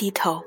[0.00, 0.42] 低头。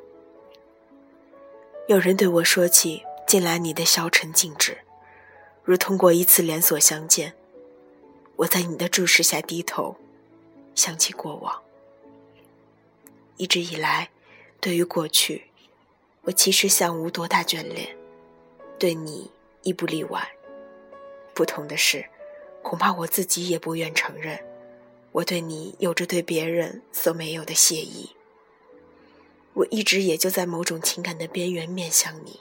[1.85, 4.79] 有人对我说起近来你的消沉静止，
[5.63, 7.35] 如通过一次连锁相见。
[8.37, 9.95] 我在你的注视下低头，
[10.73, 11.61] 想起过往。
[13.37, 14.09] 一直以来，
[14.59, 15.43] 对于过去，
[16.23, 17.95] 我其实像无多大眷恋，
[18.79, 19.29] 对你
[19.61, 20.27] 亦不例外。
[21.35, 22.03] 不同的是，
[22.63, 24.43] 恐怕我自己也不愿承认，
[25.11, 28.09] 我对你有着对别人所没有的谢意。
[29.53, 32.39] 我一直也就在某种情感的边缘面向你，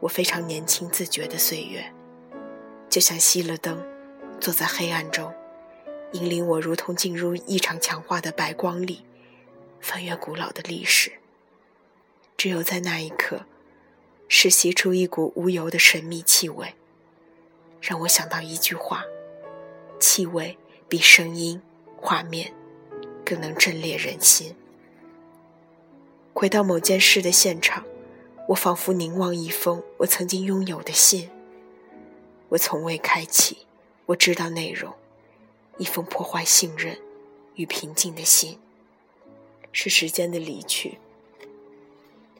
[0.00, 1.92] 我非常年轻自觉的岁月，
[2.90, 3.82] 就像熄了灯。
[4.40, 5.32] 坐在黑暗中，
[6.12, 9.04] 引领我如同进入一场强化的白光里，
[9.80, 11.12] 翻阅古老的历史。
[12.36, 13.46] 只有在那一刻，
[14.28, 16.74] 是吸出一股无油的神秘气味，
[17.80, 19.04] 让我想到一句话：
[20.00, 21.62] 气味比声音、
[21.96, 22.52] 画面
[23.24, 24.54] 更能震裂人心。
[26.36, 27.84] 回到某件事的现场，
[28.48, 31.30] 我仿佛凝望一封我曾经拥有的信，
[32.48, 33.58] 我从未开启。
[34.06, 34.92] 我知道内容，
[35.78, 36.98] 一封破坏信任
[37.54, 38.58] 与平静的信，
[39.70, 40.98] 是时间的离去，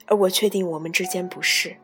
[0.06, 1.76] 而我确定我们之间不是。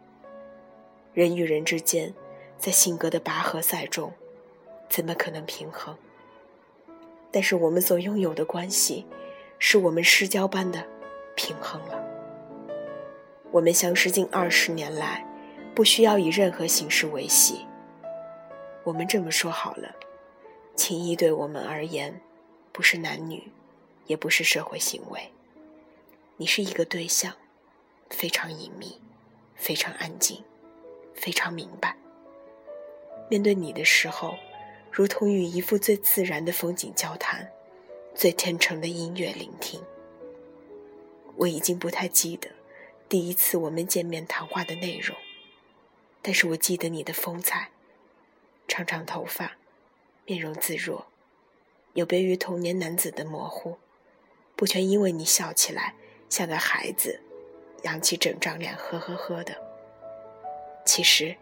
[1.15, 2.13] 人与人之间，
[2.59, 4.13] 在性格的拔河赛中，
[4.89, 5.97] 怎么可能平衡？
[7.31, 9.07] 但是我们所拥有的关系，
[9.61, 10.85] 是我们失交般的
[11.41, 11.99] 平衡了。
[13.51, 15.27] 我们相识近二十年来，
[15.75, 17.67] 不需要以任何形式维系。
[18.85, 19.91] 我们这么说好了，
[20.77, 22.21] 情谊对我们而言，
[22.73, 23.51] 不是男女，
[24.07, 25.31] 也不是社会行为。
[26.37, 27.33] 你是一个对象，
[28.11, 29.01] 非常隐秘，
[29.57, 30.45] 非常安静，
[31.15, 31.97] 非常明白。
[33.31, 34.35] 面对你的时候，
[34.93, 37.51] 如同与一幅最自然的风景交谈，
[38.15, 39.81] 最天成的音乐聆听。
[41.41, 42.51] 我已经不太记得
[43.09, 45.17] 第一次我们见面谈话的内容，
[46.21, 47.71] 但是我记得你的风采。
[48.69, 49.57] 长长头发，
[50.27, 51.07] 面容自若，
[51.95, 53.79] 有别于童年男子的模糊，
[54.55, 55.95] 不全因为你笑起来
[56.29, 57.21] 像个孩子，
[57.83, 59.57] 扬起整张脸呵呵呵的。
[60.85, 61.37] 其实，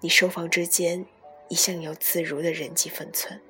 [0.00, 1.06] 你收放之间
[1.48, 3.40] 一向有自如的人际分寸，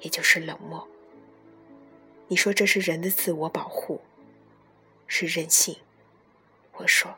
[0.00, 0.86] 也就是冷漠。
[2.26, 4.00] 你说这是人的自我保护，
[5.16, 5.76] 是任性。
[6.72, 7.14] 我说，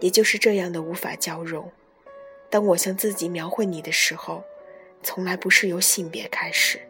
[0.00, 1.70] 也就是这样的无法交融。
[2.48, 4.42] 当我向自己描绘你的时候，
[5.02, 6.80] 从来不是由性别开始，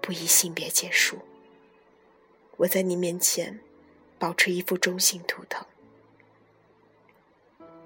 [0.00, 1.18] 不以性别结束。
[2.56, 3.60] 我在你面前
[4.18, 5.66] 保持一副中性图腾，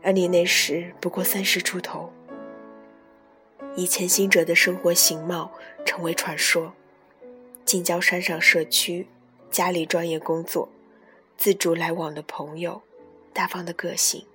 [0.00, 2.12] 而你那时不过三十出头，
[3.74, 5.50] 以前行者的生活形貌
[5.84, 6.72] 成为传说，
[7.64, 9.08] 近郊山上社区，
[9.50, 10.68] 家里专业工作，
[11.36, 12.82] 自主来往的朋友，
[13.32, 14.26] 大方的个性。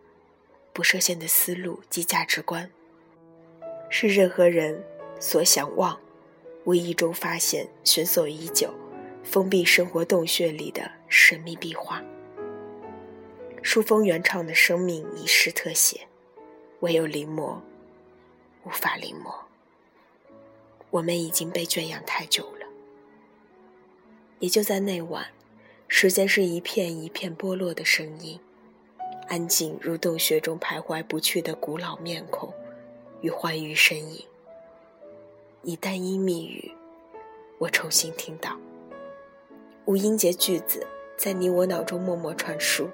[0.73, 2.71] 不设限的思路及价值观，
[3.91, 4.83] 是任何人
[5.19, 5.99] 所想望、
[6.63, 8.73] 无意中发现、寻索已久、
[9.23, 12.03] 封闭生活洞穴里的神秘壁画。
[13.61, 16.07] 书风原创的生命遗失特写，
[16.79, 17.59] 唯有临摹，
[18.65, 19.31] 无法临摹。
[20.89, 22.62] 我们已经被圈养太久了。
[24.43, 25.27] 也就在那晚，
[25.87, 28.37] 时间是一片一片剥落的声音。
[29.29, 32.53] 安静如洞穴中徘徊不去的古老面孔
[33.21, 34.21] 与欢愉身影，
[35.61, 36.69] 以单音密语，
[37.57, 38.59] 我重新听到
[39.85, 42.89] 无音节句子在你我脑中默默传输。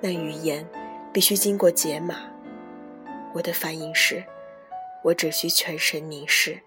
[0.00, 0.66] 那语言
[1.12, 2.18] 必须经过解码。
[3.34, 4.24] 我的反应是，
[5.04, 6.62] 我只需全神凝视。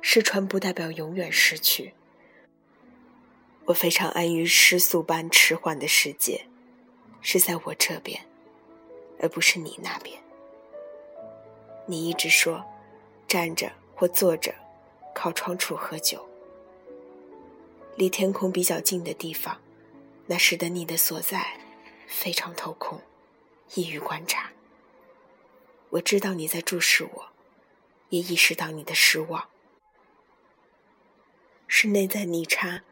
[0.00, 1.92] 失传不代表永远失去。
[3.66, 6.46] 我非常安于失速般迟缓的世界。
[7.22, 8.18] 是在我这边，
[9.20, 10.18] 而不是你那边。
[11.84, 12.64] 你一直说，
[13.28, 14.54] 站着或坐着，
[15.14, 16.26] 靠窗处喝酒，
[17.94, 19.60] 离天空比较近的地方，
[20.28, 21.60] 那使得你的所在
[22.06, 23.02] 非常透空，
[23.74, 24.50] 易于观察。
[25.90, 27.26] 我知道你在注视我，
[28.08, 29.50] 也意识到你的失望，
[31.66, 32.82] 是内在逆差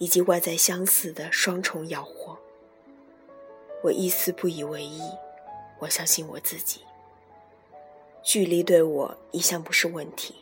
[0.00, 2.38] 以及外在相似的双重咬活。
[3.84, 5.02] 我一丝不以为意，
[5.78, 6.80] 我相信我自己。
[8.22, 10.36] 距离对我一向不是问题。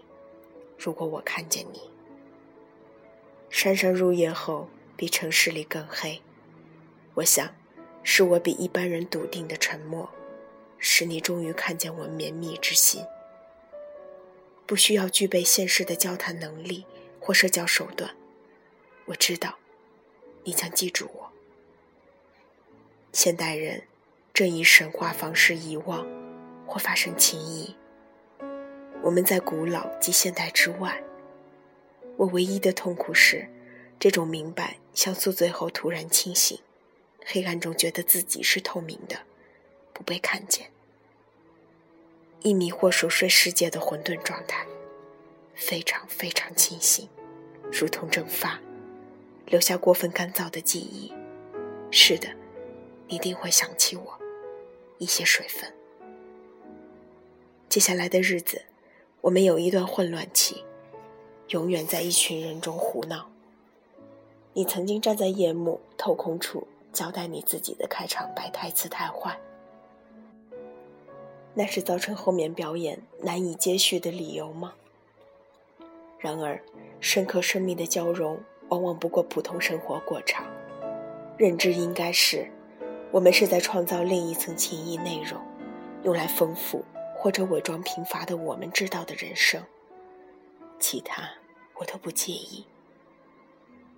[0.78, 1.80] 如果我看见你，
[3.50, 6.22] 山上入夜后比城市里更黑，
[7.14, 7.52] 我想，
[8.04, 10.08] 是我比一般人笃定的沉默，
[10.78, 13.04] 使你终于看见我绵密之心。
[14.66, 16.84] 不需要具备现实的交谈能力
[17.18, 18.14] 或社交手段，
[19.08, 19.56] 我知道，
[20.44, 21.32] 你将记住我。
[23.12, 23.84] 现代人
[24.34, 26.06] 正以神话方式遗忘
[26.66, 27.74] 或发生情谊。
[29.02, 31.02] 我们在古老及现代之外。
[32.18, 33.48] 我唯一的痛苦是，
[33.98, 36.60] 这种明白像宿醉后突然清醒，
[37.24, 39.20] 黑暗中觉得自己是透明的，
[39.94, 40.70] 不被看见，
[42.42, 44.66] 一迷惑熟睡世界的混沌状态，
[45.54, 47.08] 非常非常清醒，
[47.72, 48.60] 如同蒸发，
[49.48, 51.12] 留下过分干燥的记忆。
[51.90, 52.28] 是的，
[53.08, 54.18] 一定会想起我，
[54.98, 55.72] 一些水分。
[57.68, 58.62] 接下来的日子，
[59.22, 60.64] 我们有一段混乱期。
[61.48, 63.30] 永远在一群人中胡闹。
[64.52, 69.38] 你曾经站在夜幕透空处交代你自己的开场白台词太坏，
[71.54, 74.74] 那是造成后面表演难以接续的理由吗？
[76.18, 76.60] 然而，
[77.00, 80.46] 深刻生命的交融往往不过普通生活过场。
[81.36, 82.50] 认知应该是，
[83.10, 85.40] 我们是在创造另一层情谊内容，
[86.02, 86.84] 用来丰富
[87.14, 89.62] 或者伪装贫乏的我们知道的人生。
[90.80, 91.28] 其他
[91.74, 92.64] 我都不介意。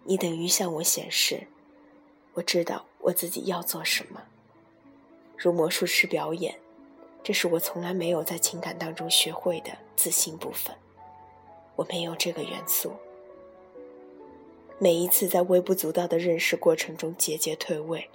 [0.05, 1.47] 你等于向我显示，
[2.35, 4.23] 我知道我自己要做什么。
[5.37, 6.55] 如魔术师表演，
[7.23, 10.75] 这是我从来没有在情感当中学会的自信部分。
[11.77, 12.93] 我没有这个元素。
[14.83, 18.09] 每一次在微不足道的认识过程中节节退位，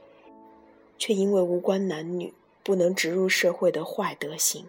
[0.98, 2.34] 却因为无关男女、
[2.64, 4.66] 不能植入社会的坏德行，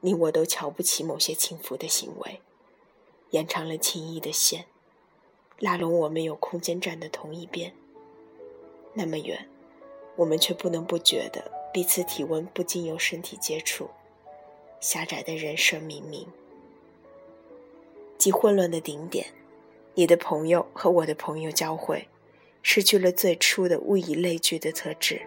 [0.00, 2.40] 你我都瞧不起某些轻浮的行为。
[3.28, 4.64] 延长了情谊的线，
[5.58, 7.74] 拉拢我们有空间站的同一边。
[8.94, 9.46] 那么远，
[10.16, 13.90] 我们却不能不觉得彼此体温不经由身体接触。
[14.80, 16.24] 狭窄的人生冥冥，
[18.16, 19.26] 即混乱的顶点。
[19.98, 22.06] 你的朋友和我的朋友交汇，
[22.62, 25.22] 失去了最初的物以类聚的特质，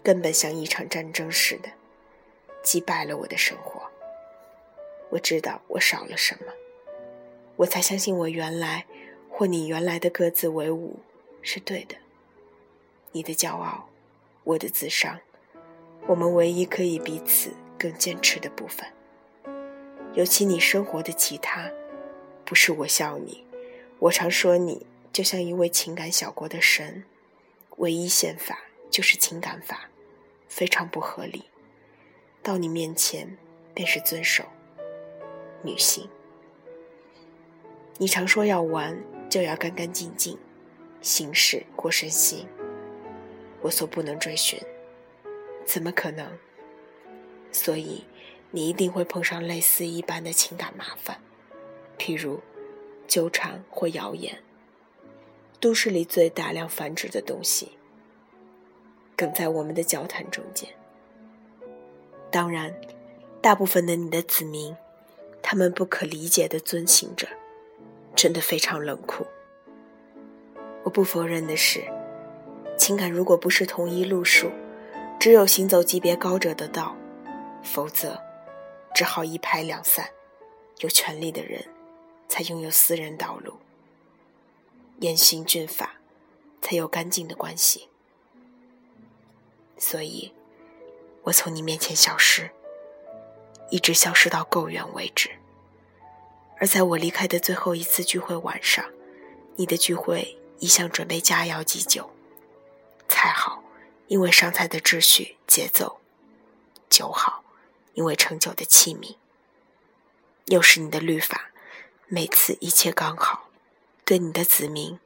[0.00, 1.68] 根本像一场战争似的，
[2.62, 3.82] 击败了我的生活。
[5.10, 6.52] 我知道我少了什么。
[7.56, 8.86] 我才相信，我原来
[9.28, 11.00] 或你原来的各自为伍
[11.42, 11.96] 是对的。
[13.10, 13.88] 你的骄傲，
[14.44, 15.18] 我的自伤，
[16.06, 18.86] 我们唯一可以彼此更坚持的部分。
[20.14, 21.68] 尤其你生活的其他，
[22.44, 23.44] 不是我笑你，
[23.98, 27.04] 我常说你就像一位情感小国的神，
[27.78, 28.58] 唯一宪法
[28.90, 29.88] 就是情感法，
[30.48, 31.44] 非常不合理。
[32.42, 33.36] 到你面前
[33.74, 34.44] 便是遵守。
[35.62, 36.08] 女性。
[37.98, 40.38] 你常说要玩就要干干净净，
[41.00, 42.46] 形式或身心，
[43.62, 44.60] 我所不能追寻，
[45.64, 46.30] 怎么可能？
[47.50, 48.04] 所以
[48.50, 51.18] 你一定会碰上类似一般的情感麻烦，
[51.98, 52.38] 譬如
[53.06, 54.42] 纠缠或谣言，
[55.60, 57.72] 都市里最大量繁殖的东西，
[59.16, 60.68] 梗在我们的交谈中间。
[62.30, 62.74] 当然，
[63.40, 64.76] 大部分的你的子民，
[65.42, 67.26] 他们不可理解的遵行着。
[68.14, 69.26] 真的非常冷酷。
[70.82, 71.84] 我不否认的是，
[72.78, 74.50] 情感如果不是同一路数，
[75.20, 76.96] 只有行走级别高者的道，
[77.62, 78.18] 否则
[78.94, 80.08] 只好一拍两散。
[80.80, 81.62] 有权利的人
[82.36, 83.54] 才拥有私人道路，
[85.00, 85.94] 严刑峻法
[86.60, 87.88] 才有干净的关系。
[89.78, 90.34] 所以，
[91.22, 92.50] 我从你面前消失，
[93.70, 95.30] 一直消失到够远为止。
[96.58, 98.84] 而在我离开的最后一次聚会晚上，
[99.54, 102.10] 你的聚会一向准备佳肴及酒，
[103.08, 103.64] 菜好，
[104.08, 106.00] 因为上菜的秩序节奏；
[106.90, 107.42] 酒好，
[107.94, 109.16] 因为盛酒的器皿。
[110.48, 111.50] 又是你的律法，
[112.08, 113.48] 每次一切刚好，
[114.04, 115.00] 对你的子民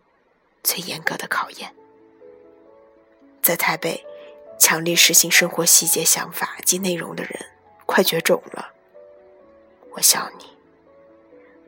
[0.62, 1.74] 最严格的考验。
[3.42, 4.04] 在台北，
[4.58, 7.46] 强力实行生活细节想法及内容的人，
[7.86, 8.74] 快绝种了。
[9.92, 10.44] 我笑你。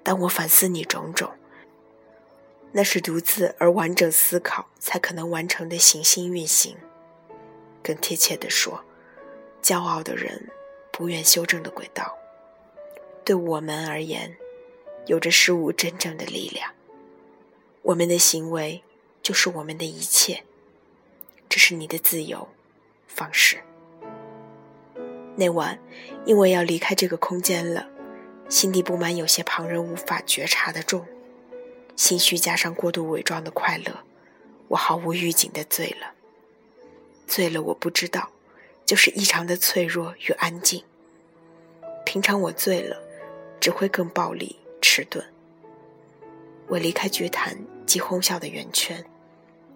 [0.03, 1.33] 但我反思你种种，
[2.73, 6.77] 那是独自而完整思考才可能完成的行星运行。
[7.83, 8.85] 更贴切地说，
[9.63, 10.51] 骄傲的人
[10.93, 12.19] 不愿修正的轨道，
[13.25, 14.37] 对我们而言，
[15.07, 16.73] 有着事物真正的力量。
[17.83, 18.83] 我们的行为
[19.23, 20.45] 就是我们的一切，
[21.49, 22.49] 这是你的自由
[23.09, 23.61] 方式。
[25.37, 25.79] 那晚，
[26.25, 27.89] 因为要离开这个空间了。
[28.49, 31.07] 心底布满有些旁人无法觉察的重，
[31.97, 34.01] 心虚加上过度伪装的快乐，
[34.69, 36.13] 我毫无预警的醉了。
[37.27, 38.31] 醉了，我不知道，
[38.85, 40.85] 就是异常的脆弱与安静。
[42.05, 43.03] 平常我醉了，
[43.59, 45.25] 只会更暴力迟钝。
[46.69, 49.03] 我离开剧坛及哄笑的圆圈，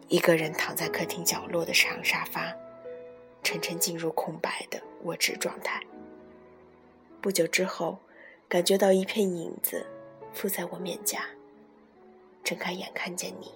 [0.09, 2.55] 一个人躺在客厅角落的长沙发，
[3.43, 5.81] 沉沉进入空白的握指状态。
[7.23, 7.99] 不久之后，
[8.49, 9.87] 感觉到一片影子
[10.33, 11.25] 附在我面颊。
[12.45, 13.53] 睁开眼，看见你，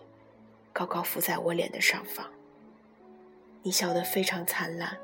[0.73, 2.29] 高高浮在我脸的上方。
[3.63, 4.97] 你笑得非常灿烂，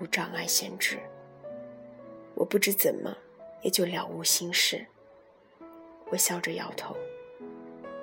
[0.00, 0.98] 无障碍限制。
[2.34, 3.16] 我不知怎么，
[3.62, 4.86] 也就了无心事。
[6.14, 6.96] 我笑着摇头。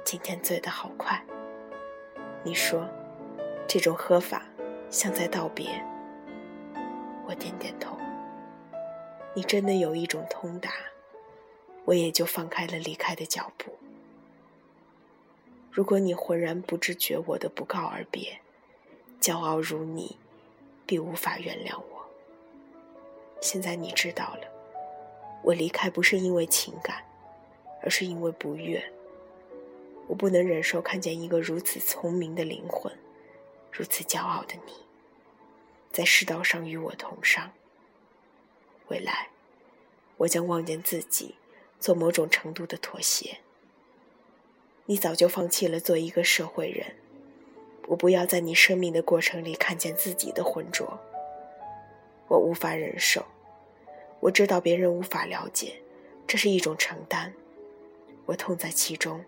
[0.04, 1.24] 今天醉得好快。
[2.44, 2.86] 你说，
[3.66, 4.46] 这种喝法
[4.90, 5.82] 像在道别。
[7.26, 7.98] 我点点头。
[9.34, 10.72] 你真的有一种通达，
[11.86, 13.72] 我也就放开了离开的脚步。
[15.72, 18.42] 如果你浑然不知觉我的不告而别，
[19.22, 20.18] 骄傲如你，
[20.86, 22.06] 必无法原谅我。
[23.40, 24.42] 现在你知道了，
[25.44, 27.06] 我离开不是因为情感，
[27.84, 28.84] 而是因为不悦。
[30.08, 32.92] 我不能忍受看见一个如此聪明的灵魂，
[33.72, 34.74] 如此骄傲的你，
[35.92, 37.52] 在世道上与我同上。
[38.90, 39.30] 未来，
[40.18, 41.36] 我将望见自己
[41.80, 43.38] 做某种程度的妥协。
[44.86, 46.96] 你早就放弃了做一个社会人，
[47.88, 51.00] 我不要在你生命的过程里看见自己的浑浊。
[52.28, 53.26] 我无法忍受，
[54.20, 55.82] 我知道别人无法了解，
[56.28, 57.34] 这是一种承担，
[58.32, 59.24] 我痛在其中。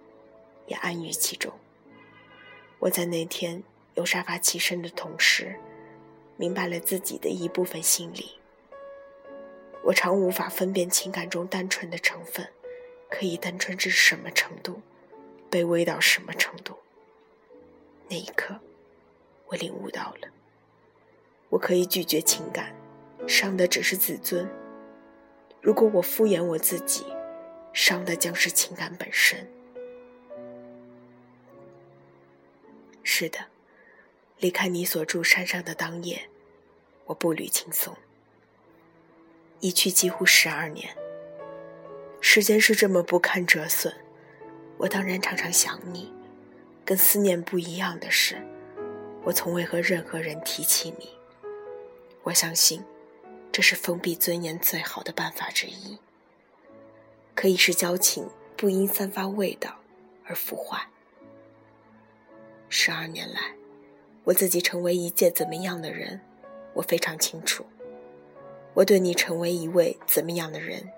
[0.65, 1.51] 也安于其中。
[2.79, 3.61] 我在那天
[3.95, 5.59] 有沙发起身的同时，
[6.37, 8.39] 明白了自己的一部分心理。
[9.83, 12.47] 我常无法分辨情感中单纯的成分，
[13.09, 14.81] 可以单纯至什么程度，
[15.51, 16.77] 卑微到什么程度。
[18.07, 18.57] 那一刻，
[19.47, 20.29] 我领悟到了，
[21.49, 22.73] 我可以拒绝情感，
[23.27, 24.49] 伤的只是自尊。
[25.59, 27.03] 如果我敷衍我自己，
[27.73, 29.45] 伤的将是情感本身。
[33.03, 33.39] 是的，
[34.39, 36.29] 离开你所住山上的当夜，
[37.05, 37.95] 我步履轻松。
[39.59, 40.95] 一去几乎十二年，
[42.21, 43.93] 时间是这么不堪折损。
[44.77, 46.11] 我当然常常想你，
[46.83, 48.41] 跟思念不一样的是，
[49.23, 51.09] 我从未和任何人提起你。
[52.23, 52.83] 我相信，
[53.51, 55.97] 这是封闭尊严最好的办法之一，
[57.43, 59.75] 可以使交情不因散发味道
[60.23, 60.79] 而腐坏。
[62.69, 63.53] 十二年来，
[64.23, 66.21] 我自己成为一介怎么样的人，
[66.73, 67.65] 我非常清楚。
[68.73, 70.89] 我对你成为一位怎么样的人，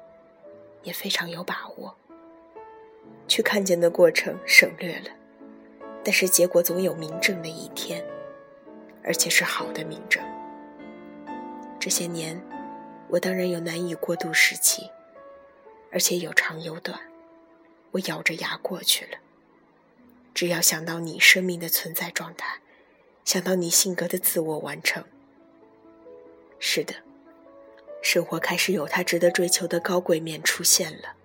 [0.83, 1.95] 也非常有把握。
[3.27, 5.09] 去看见的过程省略了，
[6.03, 8.05] 但是结果总有明证的一天，
[9.03, 10.23] 而且是好的明证。
[11.79, 12.39] 这些年，
[13.09, 14.87] 我当然有难以过渡时期，
[15.95, 16.99] 而且有长有短，
[17.91, 19.17] 我咬着牙过去了。
[20.33, 22.59] 只要想到你生命的存在状态，
[23.23, 25.05] 想到你性格的自我完成，
[26.59, 26.95] 是的，
[28.03, 31.15] 生活开始有它值得追求的高贵面出现了，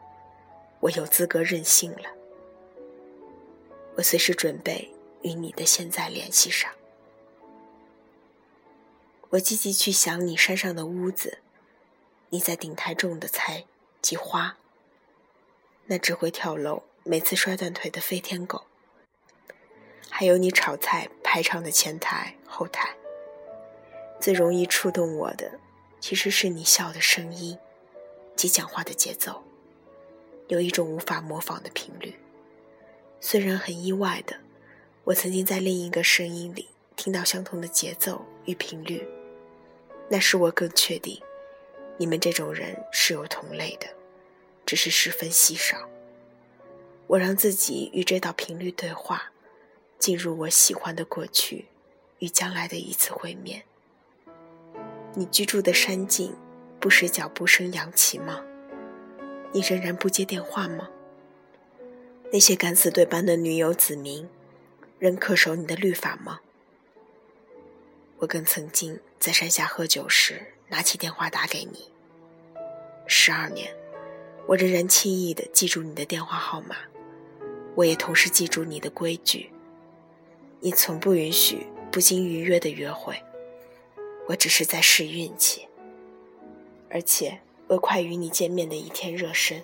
[0.78, 2.08] 我有资格任性了。
[3.96, 6.70] 我随时准备与你的现在联系上。
[9.30, 11.38] 我积极去想你山上的屋子，
[12.28, 13.64] 你在顶台种的菜
[14.00, 14.56] 及花，
[15.92, 18.62] 那只会跳楼、每次摔断腿的飞天狗。
[20.09, 22.94] 还有你炒菜排场的前台、后台，
[24.20, 25.59] 最容易触动我的，
[25.99, 27.59] 其实是你笑的声音
[28.37, 29.42] 及讲话的节奏，
[30.47, 32.14] 有一种无法模仿的频率。
[33.18, 34.37] 虽然很意外的，
[35.02, 39.04] 我曾经在另一个声音里听到相同的节奏与频率，
[40.09, 41.20] 那使我更确定，
[41.97, 43.88] 你们这种人是有同类的，
[44.70, 45.88] 只是十分稀少。
[47.08, 49.32] 我让自己与这道频率对话。
[49.98, 51.66] 进入我喜欢的过去，
[52.20, 53.64] 与将来的一次会面。
[55.14, 56.36] 你居住的山径，
[56.78, 58.44] 不时脚步声扬起吗？
[59.52, 60.88] 你仍然不接电话吗？
[62.32, 64.28] 那些敢死队般的女友子民，
[65.00, 66.40] 仍恪守你的律法吗？
[68.18, 71.90] 我更曾经在山下喝酒时，拿起电话打给你。
[73.08, 73.74] 十二年，
[74.47, 76.76] 我仍然轻易地记住你的电话号码，
[77.75, 79.50] 我也同时记住你的规矩。
[80.61, 83.14] 你从不允许不经预约的约会，
[84.26, 85.66] 我只是在试运气，
[86.90, 89.62] 而且为快与你见面的一天热身。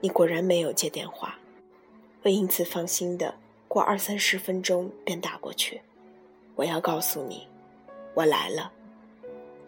[0.00, 1.36] 你果然没有接电话，
[2.22, 3.34] 我因此放心的
[3.68, 5.80] 过二三十分钟便打过去。
[6.54, 7.46] 我要告诉你，
[8.14, 8.72] 我来了。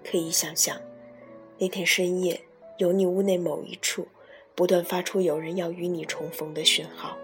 [0.03, 0.79] 可以想象，
[1.59, 2.41] 那天深夜
[2.77, 4.09] 有你屋内某一处
[4.55, 7.17] 不断发出有人要与你重逢的讯号，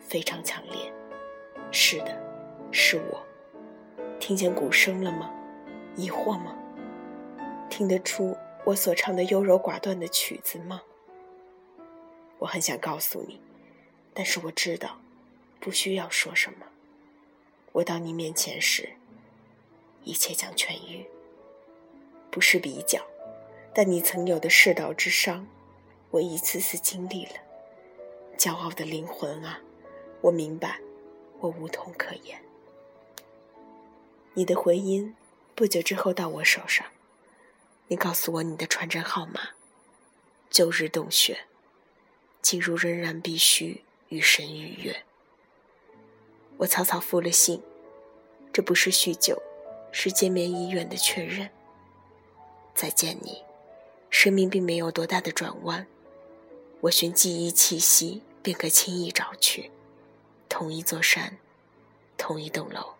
[0.00, 0.90] 非常强烈。
[1.70, 2.18] 是的，
[2.72, 3.22] 是我。
[4.18, 5.30] 听见鼓声了吗？
[5.94, 6.56] 疑惑吗？
[7.68, 10.82] 听得出我所唱的优柔寡断的曲子吗？
[12.38, 13.38] 我很想告诉你，
[14.14, 14.98] 但是我知道，
[15.60, 16.66] 不需要说什么。
[17.72, 18.88] 我到你面前时，
[20.04, 21.04] 一切将痊愈。
[22.30, 23.02] 不是比较，
[23.78, 25.46] 但你曾有的世道之伤，
[26.10, 27.34] 我一次次经历了。
[28.36, 29.60] 骄傲的灵魂啊，
[30.20, 30.80] 我明白，
[31.38, 32.42] 我无痛可言。
[34.34, 35.14] 你的回音
[35.54, 36.84] 不久之后到我手上，
[37.86, 39.50] 你告诉我你的传真号码。
[40.50, 41.38] 旧日洞穴，
[42.42, 45.04] 进入仍然必须与神逾越。
[46.56, 47.62] 我草草复了信，
[48.52, 49.40] 这不是酗酒，
[49.92, 51.48] 是见面意愿的确认。
[52.74, 53.44] 再见你，
[54.10, 55.86] 生命并没有多大的转弯，
[56.80, 59.70] 我寻记忆气息便可轻易找去。
[60.48, 61.38] 同一座山，
[62.16, 62.94] 同一栋楼，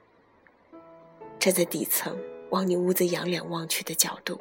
[1.38, 2.18] 站在底层
[2.50, 4.38] 往你屋子仰脸望去的角度，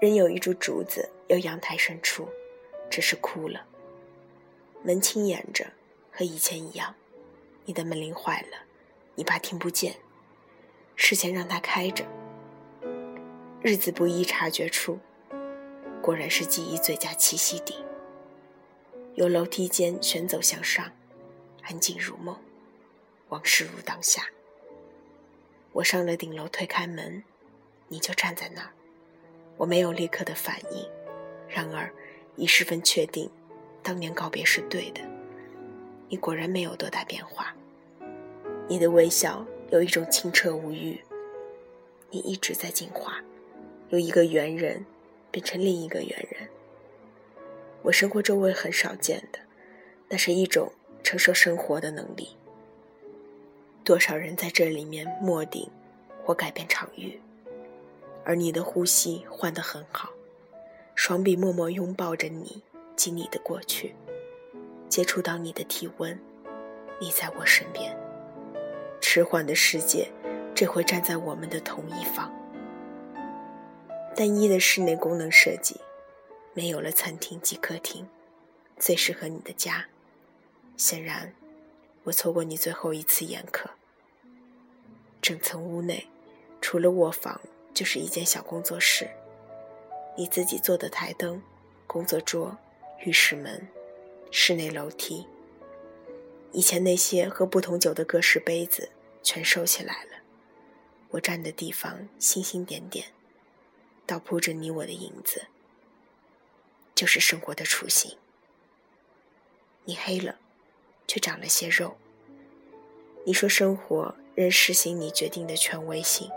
[0.00, 2.28] 仍有一株竹子由阳台伸出，
[2.90, 3.64] 只是枯了。
[4.82, 5.66] 门轻掩着，
[6.12, 6.94] 和以前一样。
[7.64, 8.58] 你的门铃坏了，
[9.14, 9.96] 你怕听不见，
[10.96, 12.04] 事先让它开着。
[13.60, 15.00] 日子不易察觉出，
[16.00, 17.74] 果然是记忆最佳栖息地。
[19.16, 20.92] 由楼梯间旋走向上，
[21.62, 22.36] 安静如梦，
[23.30, 24.22] 往事如当下。
[25.72, 27.24] 我上了顶楼，推开门，
[27.88, 28.70] 你就站在那儿。
[29.56, 30.88] 我没有立刻的反应，
[31.48, 31.92] 然而
[32.36, 33.28] 已十分确定，
[33.82, 35.00] 当年告别是对的。
[36.08, 37.52] 你果然没有多大变化，
[38.68, 41.02] 你的微笑有一种清澈无欲，
[42.08, 43.20] 你一直在进化。
[43.90, 44.84] 由一个猿人
[45.30, 46.48] 变成另一个猿人，
[47.82, 49.38] 我生活周围很少见的，
[50.08, 52.36] 那是一种承受生活的能力。
[53.84, 55.70] 多少人在这里面默顶
[56.22, 57.18] 或改变场域，
[58.24, 60.10] 而你的呼吸换得很好，
[60.94, 62.62] 双臂默默拥抱着你
[62.94, 63.94] 及你的过去，
[64.90, 66.18] 接触到你的体温，
[67.00, 67.96] 你在我身边。
[69.00, 70.10] 迟缓的世界，
[70.54, 72.30] 这回站在我们的同一方。
[74.18, 75.76] 单一的室内功能设计，
[76.52, 78.08] 没有了餐厅及客厅，
[78.76, 79.86] 最适合你的家。
[80.76, 81.32] 显然，
[82.02, 83.70] 我错过你最后一次宴客。
[85.22, 86.08] 整层屋内，
[86.60, 87.40] 除了卧房，
[87.72, 89.08] 就是一间小工作室。
[90.16, 91.40] 你自己做的台灯、
[91.86, 92.58] 工作桌、
[93.04, 93.68] 浴室门、
[94.32, 95.28] 室内楼梯。
[96.50, 98.90] 以前那些喝不同酒的各式杯子，
[99.22, 100.10] 全收起来了。
[101.10, 103.06] 我站的地方，星星点点。
[104.08, 105.48] 倒铺着你我的影子，
[106.94, 108.16] 就是生活的雏形。
[109.84, 110.36] 你黑了，
[111.06, 111.98] 却长了些肉。
[113.26, 116.30] 你说生活仍实行你决定的权威性，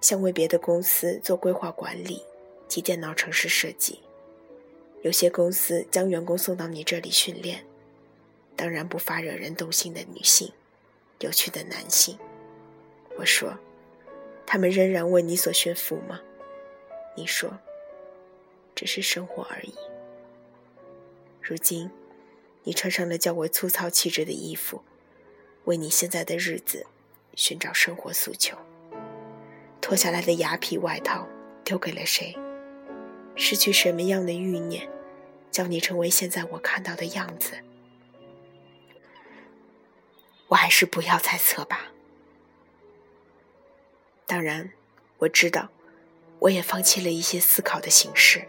[0.00, 2.24] 像为别的公司做规划管理
[2.68, 3.98] 及电脑城市设计。
[5.02, 7.66] 有些公司将员工送到你这里训练，
[8.54, 10.52] 当然不乏惹人动心的女性，
[11.18, 12.16] 有趣的男性。
[13.18, 13.58] 我说。
[14.52, 16.20] 他们仍然为你所驯服吗？
[17.14, 17.56] 你说，
[18.74, 19.72] 只是生活而已。
[21.40, 21.88] 如今，
[22.64, 24.82] 你穿上了较为粗糙气质的衣服，
[25.66, 26.84] 为你现在的日子
[27.36, 28.58] 寻找生活诉求。
[29.80, 31.28] 脱下来的雅痞外套
[31.62, 32.36] 丢给了谁？
[33.36, 34.90] 失去什么样的欲念，
[35.52, 37.52] 叫你成为现在我看到的样子？
[40.48, 41.92] 我还是不要猜测吧。
[44.30, 44.70] 当然，
[45.18, 45.70] 我知道，
[46.38, 48.46] 我也放弃了一些思考的形式，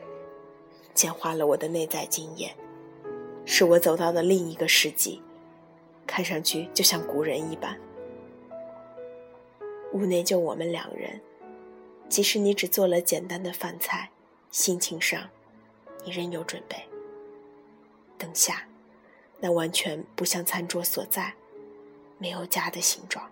[0.94, 2.56] 简化了我的内在经验，
[3.48, 5.24] 使我走到了另一个世纪，
[6.06, 7.76] 看上去就像古人一般。
[9.94, 11.20] 屋内就我们两人，
[12.08, 14.12] 即使你只做了简单的饭菜，
[14.52, 15.32] 心情上，
[16.06, 16.78] 你仍有准备。
[18.20, 18.68] 灯下，
[19.40, 21.34] 那完全不像餐桌所在，
[22.20, 23.28] 没有家的形状。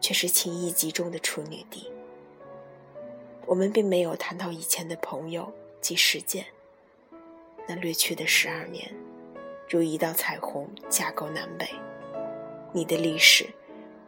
[0.00, 1.90] 却是情意集中的处女地。
[3.46, 6.44] 我们并没有谈到以前的朋友及事件。
[7.66, 8.94] 那略去的十二年，
[9.68, 11.68] 如一道彩虹架构南北。
[12.72, 13.46] 你的历史，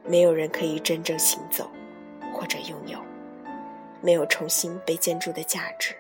[0.05, 1.71] 没有人可以真正行走，
[2.33, 2.99] 或者拥有，
[4.03, 5.97] 没有重新被建筑的价值。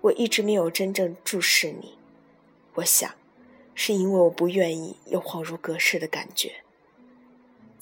[0.00, 1.98] 我一直没有真正注视你，
[2.74, 3.10] 我想，
[3.74, 6.63] 是因为我不愿意有恍如隔世的感觉。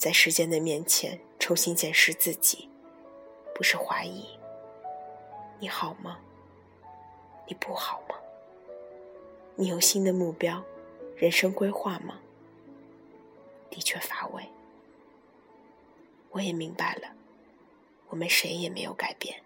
[0.03, 2.67] 在时间的面前重新检视自己，
[3.55, 4.37] 不是怀疑。
[5.59, 6.19] 你好吗？
[7.47, 8.15] 你不好吗？
[9.55, 10.61] 你有新的目标、
[11.15, 12.19] 人生规划吗？
[13.69, 14.43] 的确乏味。
[16.31, 17.07] 我也明白了，
[18.09, 19.41] 我们谁也没有改变，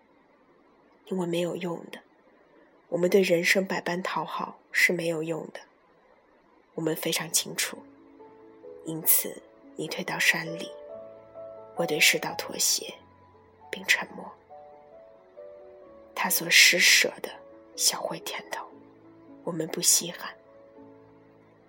[1.05, 1.99] 因为没有用的。
[2.89, 5.59] 我们对人生百般讨好是没有用的，
[6.73, 7.77] 我们非常清楚。
[8.85, 9.43] 因此，
[9.77, 10.71] 你退到山里，
[11.75, 12.91] 我对世道妥协，
[13.69, 14.25] 并沉默。
[16.15, 17.29] 他所施舍的，
[17.75, 18.65] 小会甜头，
[19.43, 20.33] 我们不稀罕。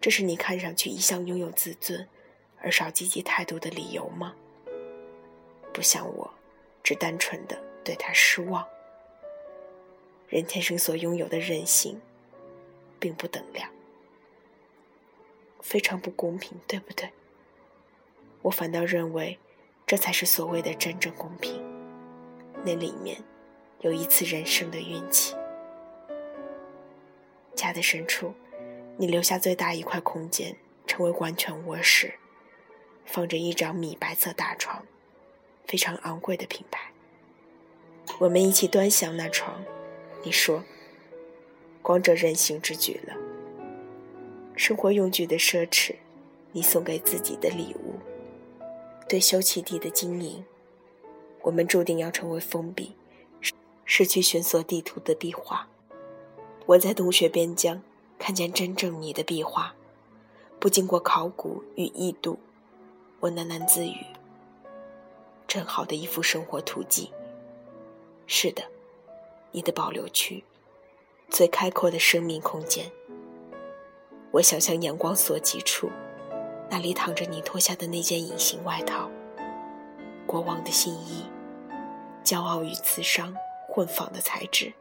[0.01, 2.09] 这是你看上去一向拥有自尊，
[2.63, 4.35] 而少积极态度的理由吗？
[5.75, 6.33] 不像我，
[6.83, 8.67] 只单纯的对他失望。
[10.31, 12.01] 人天生所拥有的任性，
[12.99, 13.71] 并不等量，
[15.61, 17.11] 非常不公平，对不对？
[18.43, 19.39] 我反倒认为，
[19.87, 21.63] 这才是所谓的真正公平。
[22.65, 23.23] 那里面，
[23.81, 25.35] 有一次人生的运气。
[27.55, 28.35] 家的深处，
[28.97, 32.15] 你留下最大一块空间，成为完全卧室，
[33.05, 34.85] 放着一张米白色大床，
[35.67, 36.93] 非常昂贵的品牌。
[38.19, 39.63] 我们一起端详那床。
[40.25, 40.65] 你说
[41.81, 43.15] ：“光这任性之举了。
[44.57, 45.95] 生活用具的奢侈，
[46.51, 47.88] 你送给自己的礼物。
[49.09, 50.45] 对休憩地的经营，
[51.43, 52.95] 我们注定要成为封闭、
[53.85, 55.67] 失去寻索地图的壁画。
[56.67, 57.83] 我在洞穴边疆
[58.19, 59.75] 看见真正你的壁画，
[60.61, 62.39] 不经过考古与异度，
[63.21, 64.05] 我喃喃自语：
[65.47, 67.11] 真好的一幅生活图记。
[68.27, 68.63] 是的。”
[69.51, 70.45] 你的保留区，
[71.31, 72.93] 最开阔的生命空间。
[74.33, 75.91] 我想象阳光所及处，
[76.71, 79.11] 那里躺着你脱下的那件隐形外套，
[80.27, 81.25] 国王的新衣，
[82.23, 83.35] 骄傲与刺伤
[83.69, 84.73] 混纺的材质，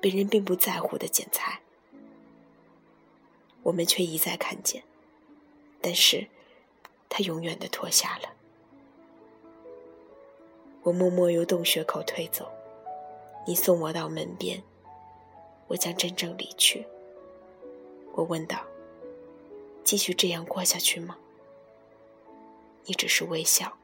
[0.00, 1.60] 别人并不在乎的剪裁，
[3.62, 4.82] 我们却一再看见。
[5.80, 6.26] 但是，
[7.08, 8.28] 他永远的脱下了。
[10.82, 12.50] 我默默由洞穴口退走。
[13.46, 14.62] 你送我到门边，
[15.68, 16.86] 我将真正离去。
[18.12, 18.58] 我问道
[19.88, 21.16] ：“继续这样过下去吗？”
[22.84, 23.78] 你只是微笑。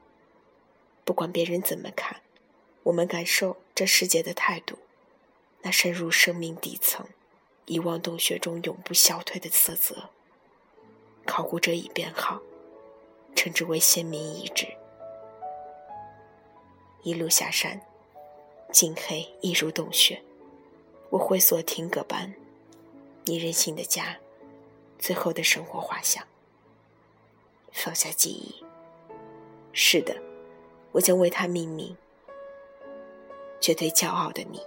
[1.03, 2.21] 不管别人怎么看，
[2.83, 4.77] 我们感受这世界的态度，
[5.63, 7.07] 那深入生命底层、
[7.65, 10.11] 遗忘洞穴中永不消退的色泽。
[11.25, 12.39] 考古者已编号，
[13.35, 14.67] 称之为先民遗址。
[17.01, 17.81] 一路下山。
[18.71, 20.21] 尽黑一如洞穴，
[21.09, 22.35] 我会所听歌般，
[23.23, 24.19] 你任性的家，
[24.99, 26.23] 最后的生活画像。
[27.71, 28.63] 放下记忆，
[29.73, 30.15] 是的，
[30.93, 31.95] 我将为他命名。
[33.59, 34.61] 绝对骄傲的你。